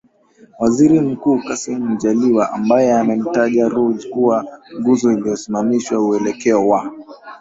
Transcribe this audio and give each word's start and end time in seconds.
Waziri 0.59 0.99
Mkuu 0.99 1.39
Kassim 1.39 1.79
Majaliwa 1.79 2.51
ambaye 2.53 2.93
amemtaja 2.93 3.67
Ruge 3.69 4.09
kuwa 4.09 4.45
nguzo 4.79 5.11
iliyosimamisha 5.11 5.99
uelekeo 5.99 6.67
wa 6.67 6.91